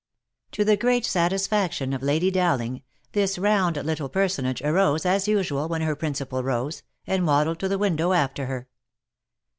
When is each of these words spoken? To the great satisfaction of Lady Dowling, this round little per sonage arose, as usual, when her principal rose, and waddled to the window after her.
To 0.53 0.65
the 0.65 0.77
great 0.77 1.05
satisfaction 1.05 1.93
of 1.93 2.01
Lady 2.01 2.31
Dowling, 2.31 2.81
this 3.11 3.37
round 3.37 3.75
little 3.77 4.09
per 4.09 4.25
sonage 4.27 4.59
arose, 4.65 5.05
as 5.05 5.27
usual, 5.27 5.67
when 5.67 5.81
her 5.83 5.95
principal 5.95 6.41
rose, 6.41 6.81
and 7.05 7.27
waddled 7.27 7.59
to 7.59 7.67
the 7.67 7.77
window 7.77 8.13
after 8.13 8.47
her. 8.47 8.67